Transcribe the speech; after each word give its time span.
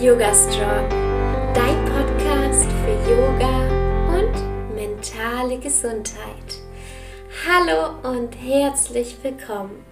Yoga 0.00 0.32
Strong, 0.32 0.88
dein 1.54 1.84
Podcast 1.86 2.66
für 2.84 3.10
Yoga 3.10 3.66
und 4.16 4.76
mentale 4.76 5.58
Gesundheit. 5.58 6.60
Hallo 7.44 7.98
und 8.08 8.32
herzlich 8.34 9.16
willkommen. 9.22 9.84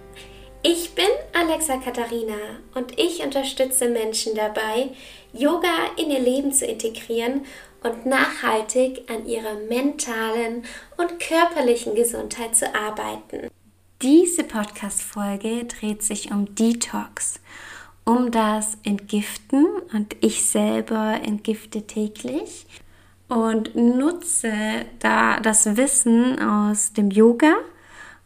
Ich 0.63 0.95
bin 0.95 1.09
Alexa 1.33 1.75
Katharina 1.75 2.37
und 2.73 2.97
ich 2.97 3.21
unterstütze 3.21 3.89
Menschen 3.89 4.33
dabei, 4.33 4.91
Yoga 5.33 5.91
in 5.97 6.09
ihr 6.09 6.21
Leben 6.21 6.53
zu 6.53 6.65
integrieren 6.65 7.45
und 7.83 8.05
nachhaltig 8.05 9.11
an 9.11 9.27
ihrer 9.27 9.55
mentalen 9.67 10.63
und 10.95 11.19
körperlichen 11.19 11.95
Gesundheit 11.95 12.55
zu 12.55 12.73
arbeiten. 12.73 13.49
Diese 14.01 14.45
Podcast-Folge 14.45 15.65
dreht 15.65 16.01
sich 16.01 16.31
um 16.31 16.55
Detox, 16.55 17.41
um 18.07 18.31
das 18.31 18.77
Entgiften 18.83 19.67
und 19.91 20.15
ich 20.21 20.45
selber 20.45 21.19
entgifte 21.21 21.85
täglich 21.85 22.65
und 23.27 23.75
nutze 23.75 24.53
da 24.99 25.41
das 25.41 25.75
Wissen 25.75 26.39
aus 26.41 26.93
dem 26.93 27.11
Yoga 27.11 27.53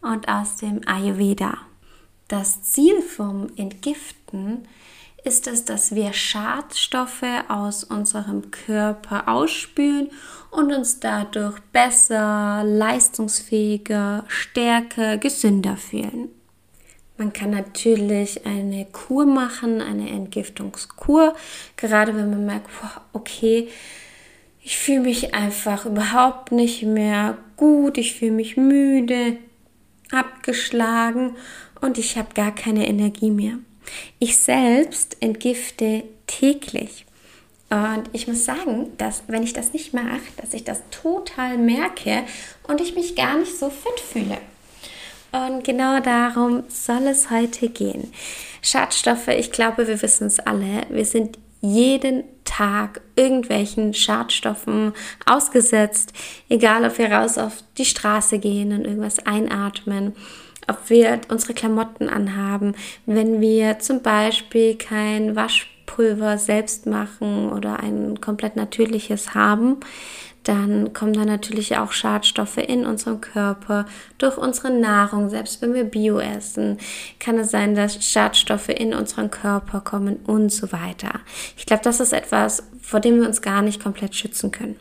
und 0.01 0.27
aus 0.29 0.57
dem 0.57 0.87
Ayurveda. 0.87 1.57
Das 2.27 2.61
Ziel 2.61 3.01
vom 3.01 3.47
Entgiften 3.55 4.67
ist 5.23 5.47
es, 5.47 5.65
dass 5.65 5.95
wir 5.95 6.13
Schadstoffe 6.13 7.23
aus 7.47 7.83
unserem 7.83 8.51
Körper 8.51 9.27
ausspülen 9.27 10.11
und 10.51 10.71
uns 10.71 10.99
dadurch 10.99 11.59
besser, 11.73 12.63
leistungsfähiger, 12.63 14.25
stärker, 14.27 15.17
gesünder 15.17 15.75
fühlen. 15.75 16.29
Man 17.21 17.33
kann 17.33 17.51
natürlich 17.51 18.47
eine 18.47 18.83
Kur 18.85 19.27
machen, 19.27 19.79
eine 19.79 20.09
Entgiftungskur, 20.09 21.35
gerade 21.77 22.15
wenn 22.15 22.31
man 22.31 22.47
merkt, 22.47 22.67
okay, 23.13 23.67
ich 24.63 24.79
fühle 24.79 25.01
mich 25.01 25.35
einfach 25.35 25.85
überhaupt 25.85 26.51
nicht 26.51 26.81
mehr 26.81 27.37
gut, 27.57 27.99
ich 27.99 28.15
fühle 28.15 28.31
mich 28.31 28.57
müde, 28.57 29.37
abgeschlagen 30.11 31.35
und 31.79 31.99
ich 31.99 32.17
habe 32.17 32.33
gar 32.33 32.55
keine 32.55 32.87
Energie 32.87 33.29
mehr. 33.29 33.59
Ich 34.17 34.39
selbst 34.39 35.17
entgifte 35.19 36.03
täglich. 36.25 37.05
Und 37.69 38.09
ich 38.13 38.27
muss 38.27 38.45
sagen, 38.45 38.97
dass 38.97 39.21
wenn 39.27 39.43
ich 39.43 39.53
das 39.53 39.73
nicht 39.73 39.93
mache, 39.93 40.21
dass 40.37 40.55
ich 40.55 40.63
das 40.63 40.81
total 40.89 41.59
merke 41.59 42.23
und 42.67 42.81
ich 42.81 42.95
mich 42.95 43.15
gar 43.15 43.37
nicht 43.37 43.55
so 43.55 43.69
fit 43.69 43.99
fühle. 43.99 44.39
Und 45.31 45.63
genau 45.63 45.99
darum 46.01 46.63
soll 46.67 47.07
es 47.07 47.29
heute 47.29 47.69
gehen. 47.69 48.11
Schadstoffe, 48.61 49.29
ich 49.29 49.51
glaube, 49.51 49.87
wir 49.87 50.01
wissen 50.01 50.27
es 50.27 50.39
alle. 50.39 50.83
Wir 50.89 51.05
sind 51.05 51.37
jeden 51.61 52.23
Tag 52.43 53.01
irgendwelchen 53.15 53.93
Schadstoffen 53.93 54.93
ausgesetzt, 55.25 56.11
egal 56.49 56.85
ob 56.85 56.97
wir 56.97 57.11
raus 57.11 57.37
auf 57.37 57.63
die 57.77 57.85
Straße 57.85 58.39
gehen 58.39 58.73
und 58.73 58.85
irgendwas 58.85 59.25
einatmen 59.25 60.13
ob 60.67 60.89
wir 60.89 61.19
unsere 61.29 61.53
Klamotten 61.53 62.07
anhaben, 62.09 62.75
wenn 63.05 63.41
wir 63.41 63.79
zum 63.79 64.01
Beispiel 64.01 64.75
kein 64.75 65.35
Waschpulver 65.91 66.37
selbst 66.37 66.85
machen 66.85 67.51
oder 67.51 67.79
ein 67.79 68.21
komplett 68.21 68.55
natürliches 68.55 69.33
haben, 69.35 69.77
dann 70.43 70.93
kommen 70.93 71.13
da 71.13 71.23
natürlich 71.23 71.77
auch 71.77 71.91
Schadstoffe 71.91 72.57
in 72.57 72.85
unserem 72.85 73.21
Körper 73.21 73.85
durch 74.17 74.37
unsere 74.37 74.71
Nahrung. 74.71 75.29
Selbst 75.29 75.61
wenn 75.61 75.75
wir 75.75 75.83
Bio 75.83 76.19
essen, 76.19 76.79
kann 77.19 77.37
es 77.37 77.51
sein, 77.51 77.75
dass 77.75 78.03
Schadstoffe 78.03 78.69
in 78.69 78.95
unseren 78.95 79.29
Körper 79.29 79.81
kommen 79.81 80.15
und 80.25 80.51
so 80.51 80.71
weiter. 80.71 81.19
Ich 81.57 81.67
glaube, 81.67 81.83
das 81.83 81.99
ist 81.99 82.13
etwas, 82.13 82.63
vor 82.81 82.99
dem 82.99 83.19
wir 83.21 83.27
uns 83.27 83.43
gar 83.43 83.61
nicht 83.61 83.83
komplett 83.83 84.15
schützen 84.15 84.51
können. 84.51 84.77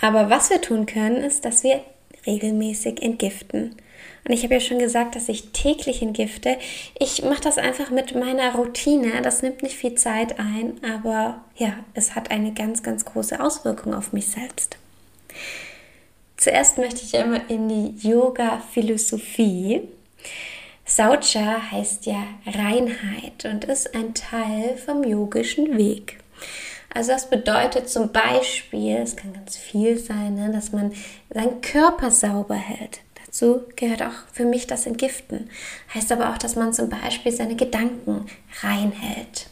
Aber 0.00 0.28
was 0.28 0.50
wir 0.50 0.60
tun 0.60 0.86
können, 0.86 1.18
ist, 1.18 1.44
dass 1.44 1.62
wir 1.62 1.82
regelmäßig 2.26 3.02
entgiften. 3.02 3.76
Und 4.26 4.34
ich 4.34 4.42
habe 4.42 4.54
ja 4.54 4.60
schon 4.60 4.78
gesagt, 4.78 5.16
dass 5.16 5.28
ich 5.28 5.50
täglich 5.52 6.02
entgifte. 6.02 6.58
Ich 6.98 7.22
mache 7.22 7.40
das 7.40 7.58
einfach 7.58 7.90
mit 7.90 8.14
meiner 8.14 8.54
Routine. 8.54 9.22
Das 9.22 9.42
nimmt 9.42 9.62
nicht 9.62 9.76
viel 9.76 9.94
Zeit 9.94 10.38
ein, 10.38 10.78
aber 10.84 11.44
ja, 11.56 11.72
es 11.94 12.14
hat 12.14 12.30
eine 12.30 12.52
ganz, 12.52 12.82
ganz 12.82 13.04
große 13.04 13.40
Auswirkung 13.40 13.94
auf 13.94 14.12
mich 14.12 14.28
selbst. 14.28 14.76
Zuerst 16.36 16.78
möchte 16.78 17.02
ich 17.02 17.16
einmal 17.16 17.42
in 17.48 17.68
die 17.68 18.08
Yoga-Philosophie. 18.08 19.82
Saucha 20.84 21.70
heißt 21.70 22.06
ja 22.06 22.24
Reinheit 22.46 23.44
und 23.44 23.64
ist 23.64 23.94
ein 23.94 24.14
Teil 24.14 24.76
vom 24.76 25.04
yogischen 25.04 25.76
Weg. 25.76 26.18
Also 26.92 27.12
das 27.12 27.30
bedeutet 27.30 27.88
zum 27.88 28.10
Beispiel, 28.10 28.96
es 28.96 29.16
kann 29.16 29.32
ganz 29.32 29.56
viel 29.56 29.96
sein, 29.96 30.34
ne, 30.34 30.50
dass 30.52 30.72
man 30.72 30.92
seinen 31.30 31.60
Körper 31.60 32.10
sauber 32.10 32.56
hält. 32.56 33.00
Dazu 33.24 33.62
gehört 33.76 34.02
auch 34.02 34.26
für 34.32 34.44
mich 34.44 34.66
das 34.66 34.86
Entgiften. 34.86 35.50
Heißt 35.94 36.10
aber 36.10 36.30
auch, 36.30 36.38
dass 36.38 36.56
man 36.56 36.72
zum 36.72 36.88
Beispiel 36.88 37.30
seine 37.30 37.54
Gedanken 37.54 38.26
reinhält. 38.62 39.46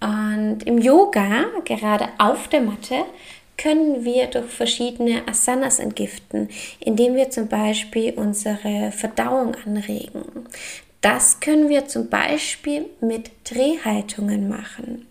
Und 0.00 0.60
im 0.64 0.78
Yoga, 0.78 1.46
gerade 1.64 2.08
auf 2.18 2.48
der 2.48 2.60
Matte, 2.60 3.04
können 3.56 4.04
wir 4.04 4.28
durch 4.28 4.50
verschiedene 4.50 5.26
Asanas 5.26 5.80
entgiften, 5.80 6.48
indem 6.78 7.16
wir 7.16 7.30
zum 7.30 7.48
Beispiel 7.48 8.12
unsere 8.14 8.92
Verdauung 8.92 9.56
anregen. 9.66 10.46
Das 11.00 11.40
können 11.40 11.68
wir 11.68 11.86
zum 11.86 12.08
Beispiel 12.08 12.86
mit 13.00 13.30
Drehhaltungen 13.44 14.48
machen. 14.48 15.06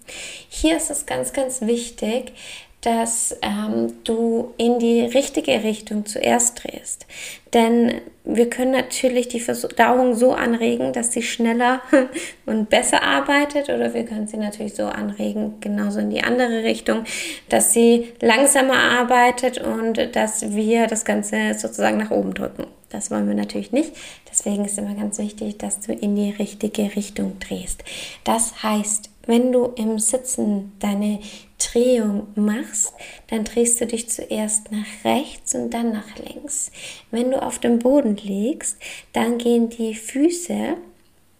Hier 0.49 0.75
ist 0.77 0.89
es 0.89 1.05
ganz, 1.05 1.31
ganz 1.31 1.61
wichtig, 1.61 2.33
dass 2.81 3.35
ähm, 3.41 3.93
du 4.03 4.53
in 4.57 4.79
die 4.79 5.01
richtige 5.01 5.63
Richtung 5.63 6.05
zuerst 6.05 6.63
drehst. 6.63 7.05
Denn 7.53 8.01
wir 8.23 8.49
können 8.49 8.71
natürlich 8.71 9.29
die 9.29 9.39
Verdauung 9.39 10.13
so 10.13 10.33
anregen, 10.33 10.91
dass 10.91 11.13
sie 11.13 11.21
schneller 11.21 11.81
und 12.45 12.69
besser 12.69 13.03
arbeitet 13.03 13.69
oder 13.69 13.93
wir 13.93 14.03
können 14.03 14.27
sie 14.27 14.37
natürlich 14.37 14.75
so 14.75 14.85
anregen, 14.85 15.55
genauso 15.61 15.99
in 15.99 16.09
die 16.09 16.23
andere 16.23 16.63
Richtung, 16.63 17.05
dass 17.47 17.73
sie 17.73 18.11
langsamer 18.21 18.77
arbeitet 18.77 19.59
und 19.59 20.15
dass 20.15 20.53
wir 20.53 20.87
das 20.87 21.05
Ganze 21.05 21.53
sozusagen 21.53 21.97
nach 21.97 22.11
oben 22.11 22.33
drücken. 22.33 22.67
Das 22.89 23.11
wollen 23.11 23.27
wir 23.27 23.35
natürlich 23.35 23.71
nicht. 23.71 23.91
Deswegen 24.29 24.65
ist 24.65 24.77
immer 24.77 24.95
ganz 24.95 25.17
wichtig, 25.19 25.57
dass 25.57 25.79
du 25.81 25.93
in 25.93 26.15
die 26.15 26.31
richtige 26.31 26.95
Richtung 26.95 27.37
drehst. 27.39 27.83
Das 28.23 28.63
heißt, 28.63 29.09
wenn 29.25 29.51
du 29.51 29.65
im 29.75 29.99
Sitzen 29.99 30.71
deine 30.79 31.19
Drehung 31.59 32.27
machst, 32.35 32.93
dann 33.29 33.43
drehst 33.43 33.81
du 33.81 33.87
dich 33.87 34.09
zuerst 34.09 34.71
nach 34.71 34.85
rechts 35.03 35.53
und 35.53 35.71
dann 35.71 35.91
nach 35.91 36.15
links. 36.17 36.71
Wenn 37.11 37.31
du 37.31 37.36
auf 37.37 37.59
dem 37.59 37.79
Boden 37.79 38.15
liegst, 38.17 38.77
dann 39.13 39.37
gehen 39.37 39.69
die 39.69 39.95
Füße 39.95 40.75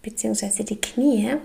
bzw. 0.02 0.64
die 0.64 0.82
Knie 0.82 1.36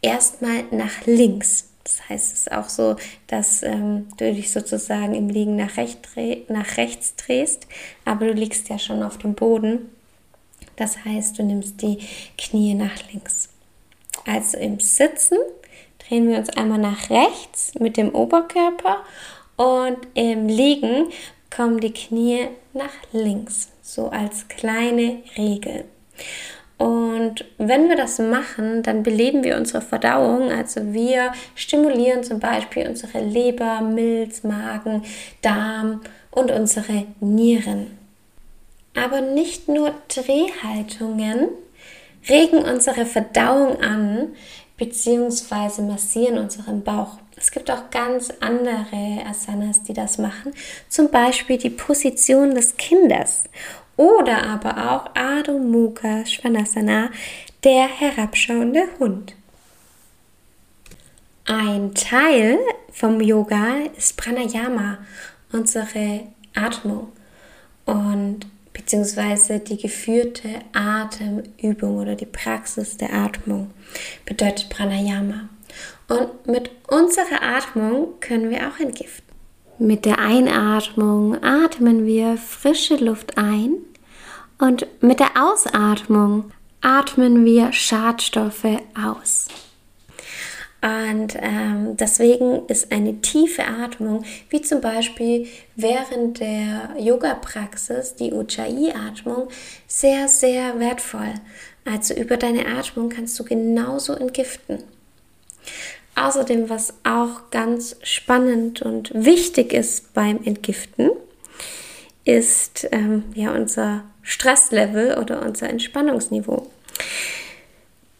erstmal 0.00 0.64
nach 0.70 1.06
links. 1.06 1.68
Das 1.84 2.08
heißt, 2.08 2.32
es 2.32 2.38
ist 2.40 2.52
auch 2.52 2.68
so, 2.68 2.96
dass 3.26 3.62
ähm, 3.62 4.06
du 4.16 4.32
dich 4.32 4.52
sozusagen 4.52 5.14
im 5.14 5.28
Liegen 5.28 5.56
nach, 5.56 5.76
recht 5.76 5.98
nach 6.48 6.76
rechts 6.76 7.16
drehst, 7.16 7.66
aber 8.04 8.26
du 8.26 8.32
liegst 8.34 8.68
ja 8.68 8.78
schon 8.78 9.02
auf 9.02 9.18
dem 9.18 9.34
Boden. 9.34 9.90
Das 10.76 11.04
heißt, 11.04 11.38
du 11.38 11.42
nimmst 11.42 11.82
die 11.82 11.98
Knie 12.38 12.74
nach 12.74 13.10
links. 13.12 13.48
Also 14.26 14.58
im 14.58 14.78
Sitzen 14.78 15.38
drehen 15.98 16.28
wir 16.28 16.38
uns 16.38 16.50
einmal 16.50 16.78
nach 16.78 17.10
rechts 17.10 17.74
mit 17.78 17.96
dem 17.96 18.14
Oberkörper 18.14 19.04
und 19.56 19.98
im 20.14 20.48
Liegen 20.48 21.06
kommen 21.54 21.80
die 21.80 21.92
Knie 21.92 22.48
nach 22.72 22.92
links, 23.12 23.68
so 23.82 24.08
als 24.08 24.48
kleine 24.48 25.18
Regel. 25.36 25.84
Und 26.78 27.44
wenn 27.58 27.88
wir 27.88 27.96
das 27.96 28.18
machen, 28.18 28.82
dann 28.82 29.04
beleben 29.04 29.44
wir 29.44 29.56
unsere 29.56 29.82
Verdauung. 29.82 30.50
Also 30.50 30.92
wir 30.92 31.32
stimulieren 31.54 32.24
zum 32.24 32.40
Beispiel 32.40 32.88
unsere 32.88 33.20
Leber, 33.20 33.80
Milz, 33.82 34.42
Magen, 34.42 35.04
Darm 35.42 36.00
und 36.32 36.50
unsere 36.50 37.06
Nieren. 37.20 37.98
Aber 38.96 39.20
nicht 39.20 39.68
nur 39.68 39.94
Drehhaltungen 40.08 41.48
regen 42.28 42.58
unsere 42.58 43.06
Verdauung 43.06 43.80
an, 43.80 44.32
beziehungsweise 44.76 45.82
massieren 45.82 46.38
unseren 46.38 46.82
Bauch. 46.82 47.18
Es 47.36 47.50
gibt 47.50 47.70
auch 47.70 47.90
ganz 47.90 48.32
andere 48.40 49.24
Asanas, 49.28 49.82
die 49.82 49.92
das 49.92 50.18
machen. 50.18 50.52
Zum 50.88 51.10
Beispiel 51.10 51.58
die 51.58 51.70
Position 51.70 52.54
des 52.54 52.76
Kindes 52.76 53.44
oder 53.96 54.44
aber 54.44 54.90
auch 54.90 55.10
Adho 55.14 55.58
Mukha 55.58 56.24
Svanasana, 56.24 57.10
der 57.64 57.86
herabschauende 57.86 58.84
Hund. 58.98 59.34
Ein 61.44 61.94
Teil 61.94 62.58
vom 62.92 63.20
Yoga 63.20 63.78
ist 63.96 64.16
Pranayama, 64.16 64.98
unsere 65.52 66.28
Atmung. 66.54 67.12
Und 67.84 68.46
beziehungsweise 68.72 69.60
die 69.60 69.76
geführte 69.76 70.48
Atemübung 70.72 71.98
oder 71.98 72.14
die 72.14 72.26
Praxis 72.26 72.96
der 72.96 73.12
Atmung 73.12 73.70
bedeutet 74.24 74.68
Pranayama. 74.70 75.48
Und 76.08 76.46
mit 76.46 76.70
unserer 76.88 77.42
Atmung 77.42 78.20
können 78.20 78.50
wir 78.50 78.68
auch 78.68 78.78
entgiften. 78.78 79.32
Mit 79.78 80.04
der 80.04 80.18
Einatmung 80.18 81.42
atmen 81.42 82.06
wir 82.06 82.36
frische 82.36 82.96
Luft 82.96 83.38
ein 83.38 83.76
und 84.58 84.86
mit 85.00 85.18
der 85.18 85.30
Ausatmung 85.36 86.52
atmen 86.82 87.44
wir 87.44 87.72
Schadstoffe 87.72 88.80
aus. 88.94 89.48
Und 90.82 91.36
ähm, 91.40 91.96
deswegen 91.96 92.66
ist 92.66 92.90
eine 92.90 93.20
tiefe 93.20 93.64
Atmung, 93.64 94.24
wie 94.50 94.62
zum 94.62 94.80
Beispiel 94.80 95.46
während 95.76 96.40
der 96.40 96.90
Yoga-Praxis, 96.98 98.16
die 98.16 98.32
Ujjayi-Atmung, 98.32 99.48
sehr, 99.86 100.26
sehr 100.26 100.80
wertvoll. 100.80 101.34
Also 101.84 102.14
über 102.14 102.36
deine 102.36 102.66
Atmung 102.66 103.10
kannst 103.10 103.38
du 103.38 103.44
genauso 103.44 104.14
entgiften. 104.14 104.82
Außerdem, 106.16 106.68
was 106.68 106.94
auch 107.04 107.50
ganz 107.52 107.96
spannend 108.02 108.82
und 108.82 109.12
wichtig 109.14 109.72
ist 109.72 110.12
beim 110.14 110.42
Entgiften, 110.44 111.10
ist 112.24 112.88
ähm, 112.90 113.24
ja 113.34 113.52
unser 113.52 114.02
Stresslevel 114.22 115.16
oder 115.18 115.42
unser 115.42 115.70
Entspannungsniveau. 115.70 116.68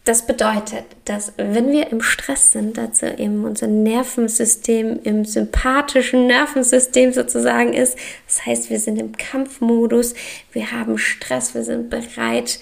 Das 0.04 0.26
bedeutet, 0.26 0.84
dass 1.04 1.32
wenn 1.37 1.70
wir 1.70 1.90
im 1.90 2.00
Stress 2.00 2.50
sind, 2.50 2.76
also 2.76 3.06
eben 3.06 3.44
unser 3.44 3.69
Nervensystem 3.69 4.99
im 5.04 5.25
sympathischen 5.25 6.26
Nervensystem 6.26 7.12
sozusagen 7.12 7.72
ist, 7.72 7.96
das 8.26 8.44
heißt, 8.44 8.70
wir 8.70 8.81
sind 8.81 8.99
im 8.99 9.16
Kampfmodus, 9.16 10.14
wir 10.50 10.72
haben 10.72 10.99
Stress, 10.99 11.54
wir 11.54 11.62
sind 11.62 11.88
bereit, 11.88 12.58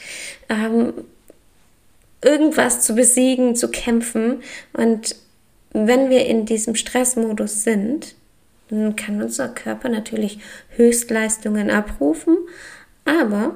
ähm, 0.51 0.93
irgendwas 2.23 2.83
zu 2.83 2.95
besiegen, 2.95 3.57
zu 3.57 3.71
kämpfen. 3.71 4.43
Und 4.75 5.17
wenn 5.73 6.11
wir 6.11 6.27
in 6.27 6.45
diesem 6.45 6.75
Stressmodus 6.75 7.65
sind, 7.65 8.17
dann 8.69 8.97
kann 8.97 9.23
unser 9.23 9.49
Körper 9.49 9.89
natürlich 9.89 10.41
Höchstleistungen 10.77 11.71
abrufen, 11.71 12.37
aber 13.07 13.55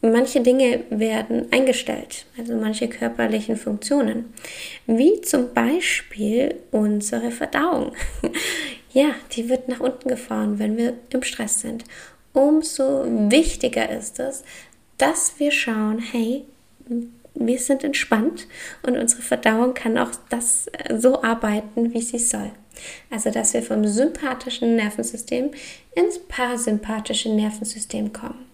manche 0.00 0.40
Dinge 0.40 0.84
werden 0.90 1.46
eingestellt, 1.50 2.26
also 2.38 2.54
manche 2.54 2.88
körperlichen 2.88 3.56
Funktionen, 3.56 4.32
wie 4.86 5.20
zum 5.22 5.52
Beispiel 5.52 6.56
unsere 6.70 7.30
Verdauung. 7.30 7.92
ja, 8.92 9.14
die 9.32 9.48
wird 9.48 9.68
nach 9.68 9.80
unten 9.80 10.08
gefahren, 10.08 10.58
wenn 10.58 10.76
wir 10.76 10.94
im 11.10 11.22
Stress 11.22 11.60
sind. 11.60 11.84
Umso 12.32 13.04
wichtiger 13.30 13.88
ist 13.90 14.20
es, 14.20 14.44
dass 14.98 15.34
wir 15.38 15.50
schauen, 15.50 15.98
hey, 15.98 16.44
wir 17.34 17.58
sind 17.58 17.84
entspannt 17.84 18.46
und 18.82 18.96
unsere 18.96 19.22
Verdauung 19.22 19.74
kann 19.74 19.98
auch 19.98 20.10
das 20.28 20.66
äh, 20.68 20.98
so 20.98 21.22
arbeiten, 21.22 21.94
wie 21.94 22.02
sie 22.02 22.18
soll. 22.18 22.50
Also, 23.10 23.30
dass 23.30 23.54
wir 23.54 23.62
vom 23.62 23.86
sympathischen 23.86 24.76
Nervensystem 24.76 25.50
ins 25.94 26.18
parasympathische 26.18 27.28
Nervensystem 27.30 28.12
kommen. 28.12 28.47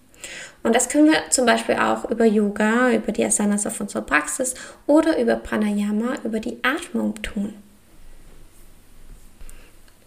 Und 0.62 0.74
das 0.74 0.88
können 0.88 1.06
wir 1.06 1.30
zum 1.30 1.46
Beispiel 1.46 1.76
auch 1.76 2.10
über 2.10 2.24
Yoga, 2.24 2.90
über 2.90 3.12
die 3.12 3.24
Asanas 3.24 3.66
auf 3.66 3.80
unserer 3.80 4.02
Praxis 4.02 4.54
oder 4.86 5.18
über 5.18 5.36
Pranayama, 5.36 6.14
über 6.24 6.40
die 6.40 6.58
Atmung 6.62 7.20
tun. 7.22 7.54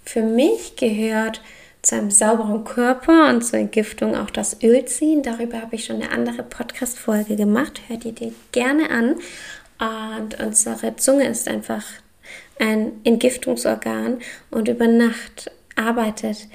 Für 0.03 0.21
mich 0.21 0.75
gehört 0.75 1.41
zu 1.81 1.95
einem 1.95 2.11
sauberen 2.11 2.63
Körper 2.63 3.29
und 3.29 3.43
zur 3.43 3.59
Entgiftung 3.59 4.15
auch 4.15 4.29
das 4.29 4.61
Öl 4.63 4.85
ziehen. 4.85 5.21
Darüber 5.21 5.61
habe 5.61 5.75
ich 5.75 5.85
schon 5.85 6.01
eine 6.01 6.11
andere 6.11 6.43
Podcast-Folge 6.43 7.35
gemacht. 7.35 7.81
Hört 7.87 8.05
ihr 8.05 8.13
die 8.13 8.33
gerne 8.51 8.89
an. 8.89 9.15
Und 9.79 10.39
unsere 10.39 10.95
Zunge 10.95 11.27
ist 11.27 11.47
einfach 11.47 11.83
ein 12.59 12.93
Entgiftungsorgan 13.03 14.19
und 14.49 14.67
über 14.67 14.87
Nacht 14.87 15.51
arbeitet 15.75 16.47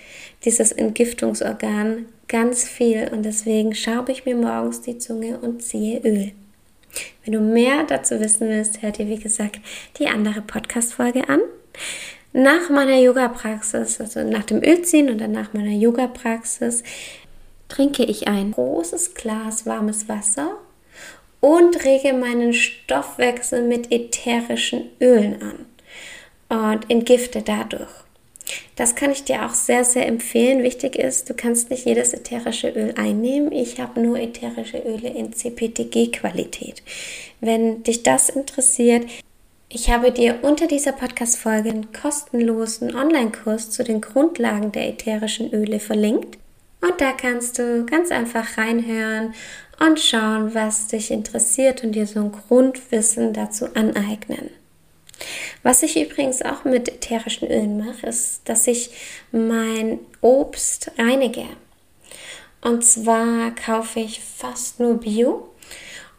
dieses 0.45 0.73
Entgiftungsorgan 0.73 2.07
ganz 2.33 2.67
viel 2.67 3.11
und 3.13 3.25
deswegen 3.25 3.75
schaube 3.75 4.11
ich 4.11 4.25
mir 4.25 4.35
morgens 4.35 4.81
die 4.81 4.97
Zunge 4.97 5.39
und 5.39 5.63
ziehe 5.63 6.01
Öl. 6.01 6.33
Wenn 7.25 7.35
du 7.35 7.41
mehr 7.41 7.85
dazu 7.85 8.19
wissen 8.21 8.49
willst, 8.49 8.81
hört 8.81 8.97
dir 8.97 9.07
wie 9.07 9.19
gesagt 9.19 9.61
die 9.99 10.09
andere 10.09 10.41
Podcast-Folge 10.41 11.29
an. 11.29 11.41
Nach 12.33 12.71
meiner 12.71 12.99
Yoga-Praxis, 12.99 14.01
also 14.01 14.25
nach 14.25 14.45
dem 14.45 14.63
Ölziehen 14.65 15.11
und 15.11 15.21
dann 15.21 15.33
nach 15.33 15.53
meiner 15.53 15.73
Yoga-Praxis, 15.73 16.83
trinke 17.69 18.05
ich 18.05 18.27
ein 18.29 18.53
großes 18.53 19.15
Glas 19.15 19.67
warmes 19.67 20.09
Wasser 20.09 20.57
und 21.41 21.85
rege 21.85 22.15
meinen 22.15 22.55
Stoffwechsel 22.55 23.63
mit 23.63 23.93
ätherischen 23.93 24.85
Ölen 25.03 25.43
an 26.49 26.73
und 26.75 26.91
entgifte 26.91 27.43
dadurch. 27.43 28.02
Das 28.77 28.95
kann 28.95 29.11
ich 29.11 29.25
dir 29.25 29.45
auch 29.45 29.55
sehr, 29.55 29.85
sehr 29.85 30.07
empfehlen. 30.07 30.63
Wichtig 30.63 30.97
ist, 30.97 31.29
du 31.29 31.35
kannst 31.35 31.71
nicht 31.71 31.87
jedes 31.87 32.13
ätherische 32.13 32.69
Öl 32.71 32.95
einnehmen. 32.97 33.53
Ich 33.53 33.81
habe 33.81 34.01
nur 34.01 34.19
ätherische 34.19 34.79
Öle 34.79 35.09
in 35.09 35.33
CPTG-Qualität. 35.33 36.83
Wenn 37.41 37.83
dich 37.83 38.03
das 38.03 38.29
interessiert, 38.29 39.07
ich 39.69 39.91
habe 39.91 40.13
dir 40.13 40.41
unter 40.43 40.67
dieser 40.67 40.93
Podcast-Folge 40.93 41.71
einen 41.71 41.93
kostenlosen 41.93 42.95
Online-Kurs 42.95 43.71
zu 43.71 43.83
den 43.83 44.01
Grundlagen 44.01 44.71
der 44.71 44.89
ätherischen 44.89 45.53
Öle 45.53 45.81
verlinkt. 45.81 46.37
Und 46.83 47.01
da 47.01 47.13
kannst 47.13 47.59
du 47.59 47.87
ganz 47.87 48.11
einfach 48.11 48.59
reinhören 48.59 49.35
und 49.81 49.99
schauen, 49.99 50.55
was 50.55 50.89
dich 50.89 51.11
interessiert 51.11 51.85
und 51.85 51.93
dir 51.93 52.07
so 52.07 52.21
ein 52.21 52.33
Grundwissen 52.33 53.33
dazu 53.33 53.67
aneignen. 53.75 54.51
Was 55.63 55.83
ich 55.83 56.01
übrigens 56.01 56.43
auch 56.43 56.65
mit 56.65 56.89
ätherischen 56.89 57.49
Ölen 57.49 57.79
mache, 57.79 58.07
ist, 58.07 58.41
dass 58.45 58.67
ich 58.67 58.91
mein 59.31 60.01
Obst 60.21 60.91
reinige. 60.99 61.47
Und 62.61 62.85
zwar 62.85 63.55
kaufe 63.55 64.01
ich 64.01 64.21
fast 64.21 64.81
nur 64.81 64.99
Bio. 64.99 65.49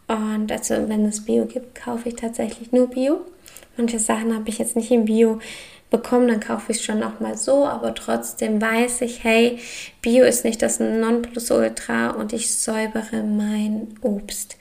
Und 0.07 0.51
also, 0.51 0.87
wenn 0.87 1.05
es 1.05 1.25
Bio 1.25 1.45
gibt, 1.45 1.75
kaufe 1.75 2.09
ich 2.09 2.15
tatsächlich 2.15 2.71
nur 2.71 2.87
Bio. 2.87 3.21
Manche 3.77 3.99
Sachen 3.99 4.33
habe 4.33 4.49
ich 4.49 4.59
jetzt 4.59 4.75
nicht 4.75 4.91
im 4.91 5.05
Bio 5.05 5.39
bekommen, 5.89 6.27
dann 6.27 6.39
kaufe 6.39 6.71
ich 6.71 6.79
es 6.79 6.83
schon 6.83 7.03
auch 7.03 7.19
mal 7.19 7.37
so, 7.37 7.67
aber 7.67 7.93
trotzdem 7.93 8.59
weiß 8.59 9.01
ich, 9.01 9.23
hey, 9.23 9.59
Bio 10.01 10.25
ist 10.25 10.43
nicht 10.43 10.61
das 10.61 10.79
Nonplusultra 10.79 12.09
und 12.09 12.33
ich 12.33 12.51
säubere 12.51 13.23
mein 13.23 13.95
Obst. 14.01 14.57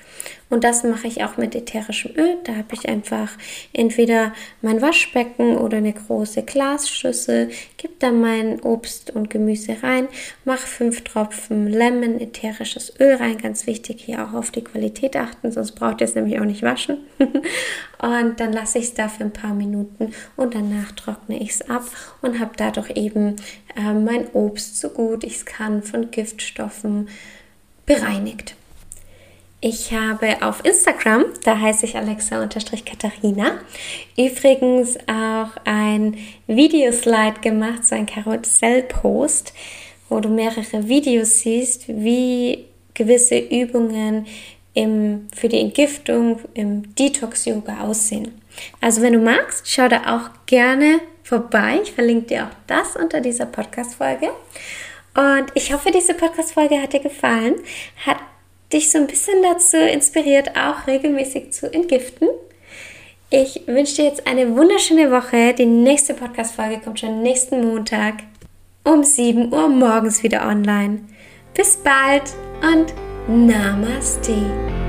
Und 0.52 0.64
das 0.64 0.84
mache 0.84 1.06
ich 1.06 1.24
auch 1.24 1.38
mit 1.38 1.54
ätherischem 1.54 2.10
Öl. 2.14 2.36
Da 2.44 2.54
habe 2.56 2.74
ich 2.74 2.86
einfach 2.86 3.30
entweder 3.72 4.34
mein 4.60 4.82
Waschbecken 4.82 5.56
oder 5.56 5.78
eine 5.78 5.94
große 5.94 6.42
Glasschüssel, 6.42 7.48
gebe 7.78 7.94
da 7.98 8.12
mein 8.12 8.60
Obst 8.60 9.10
und 9.10 9.30
Gemüse 9.30 9.78
rein, 9.82 10.08
mache 10.44 10.66
fünf 10.66 11.04
Tropfen 11.04 11.68
Lemon 11.68 12.20
ätherisches 12.20 12.92
Öl 13.00 13.14
rein. 13.14 13.38
Ganz 13.38 13.66
wichtig 13.66 14.02
hier 14.02 14.26
auch 14.26 14.34
auf 14.34 14.50
die 14.50 14.62
Qualität 14.62 15.16
achten, 15.16 15.50
sonst 15.50 15.72
braucht 15.72 16.02
ihr 16.02 16.04
es 16.04 16.16
nämlich 16.16 16.38
auch 16.38 16.44
nicht 16.44 16.62
waschen. 16.62 16.98
und 17.18 18.38
dann 18.38 18.52
lasse 18.52 18.76
ich 18.76 18.84
es 18.84 18.94
da 18.94 19.08
für 19.08 19.24
ein 19.24 19.32
paar 19.32 19.54
Minuten 19.54 20.12
und 20.36 20.54
danach 20.54 20.92
trockne 20.92 21.42
ich 21.42 21.52
es 21.52 21.70
ab 21.70 21.86
und 22.20 22.38
habe 22.40 22.52
dadurch 22.58 22.90
eben 22.90 23.36
äh, 23.74 23.94
mein 23.94 24.28
Obst 24.34 24.78
so 24.78 24.90
gut 24.90 25.24
ich 25.24 25.36
es 25.36 25.46
kann 25.46 25.82
von 25.82 26.10
Giftstoffen 26.10 27.08
bereinigt. 27.86 28.54
Ich 29.64 29.92
habe 29.92 30.42
auf 30.42 30.64
Instagram, 30.64 31.26
da 31.44 31.56
heiße 31.56 31.86
ich 31.86 31.96
Alexa-Katharina, 31.96 33.60
übrigens 34.18 34.98
auch 35.06 35.50
ein 35.64 36.18
Videoslide 36.48 37.38
gemacht, 37.40 37.86
so 37.86 37.94
ein 37.94 38.06
Karussellpost, 38.06 39.54
wo 40.08 40.18
du 40.18 40.30
mehrere 40.30 40.88
Videos 40.88 41.42
siehst, 41.42 41.86
wie 41.86 42.64
gewisse 42.94 43.38
Übungen 43.38 44.26
im, 44.74 45.28
für 45.32 45.48
die 45.48 45.60
Entgiftung 45.60 46.40
im 46.54 46.96
Detox-Yoga 46.96 47.82
aussehen. 47.82 48.42
Also 48.80 49.00
wenn 49.00 49.12
du 49.12 49.20
magst, 49.20 49.70
schau 49.70 49.86
da 49.86 50.16
auch 50.16 50.30
gerne 50.46 50.98
vorbei. 51.22 51.78
Ich 51.84 51.92
verlinke 51.92 52.26
dir 52.26 52.46
auch 52.46 52.56
das 52.66 52.96
unter 52.96 53.20
dieser 53.20 53.46
Podcast-Folge. 53.46 54.28
Und 55.14 55.52
ich 55.54 55.72
hoffe, 55.72 55.92
diese 55.92 56.14
Podcast-Folge 56.14 56.82
hat 56.82 56.94
dir 56.94 57.00
gefallen, 57.00 57.60
hat 58.04 58.16
dich 58.72 58.90
so 58.90 58.98
ein 58.98 59.06
bisschen 59.06 59.42
dazu 59.42 59.76
inspiriert, 59.76 60.50
auch 60.56 60.86
regelmäßig 60.86 61.52
zu 61.52 61.72
entgiften. 61.72 62.28
Ich 63.30 63.62
wünsche 63.66 63.96
dir 63.96 64.04
jetzt 64.04 64.26
eine 64.26 64.56
wunderschöne 64.56 65.10
Woche. 65.10 65.54
Die 65.54 65.64
nächste 65.64 66.14
Podcast-Folge 66.14 66.80
kommt 66.80 67.00
schon 67.00 67.22
nächsten 67.22 67.64
Montag 67.64 68.16
um 68.84 69.02
7 69.02 69.52
Uhr 69.52 69.68
morgens 69.68 70.22
wieder 70.22 70.46
online. 70.46 71.00
Bis 71.54 71.76
bald 71.76 72.24
und 72.62 72.92
Namaste. 73.28 74.81